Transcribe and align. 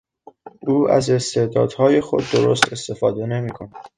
او 0.61 0.89
از 0.89 1.09
استعدادهای 1.09 2.01
خود 2.01 2.23
درست 2.33 2.71
استفاده 2.73 3.25
نمیکند. 3.25 3.75